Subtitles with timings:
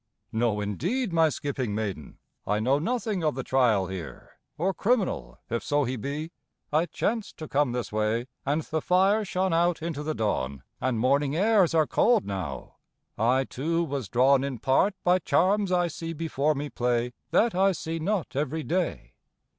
[0.31, 2.17] "No indeed, my skipping maiden:
[2.47, 7.47] I know nothing of the trial here, Or criminal, if so he be.—I chanced to
[7.47, 11.85] come this way, And the fire shone out into the dawn, and morning airs are
[11.85, 12.77] cold now;
[13.15, 17.71] I, too, was drawn in part by charms I see before me play, That I
[17.71, 19.13] see not every day."